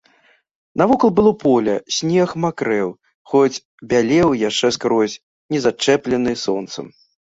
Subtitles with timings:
[0.79, 2.89] Навокал было поле, снег макрэў,
[3.35, 3.63] хоць
[3.95, 5.21] бялеў яшчэ скрозь,
[5.55, 6.85] не зачэплены сонцам.